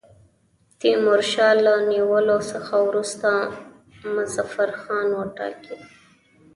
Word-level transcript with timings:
تیمورشاه 0.79 1.53
له 1.65 1.73
نیولو 1.89 2.37
څخه 2.51 2.75
وروسته 2.89 3.29
مظفرخان 4.15 5.07
وټاکی. 5.19 5.77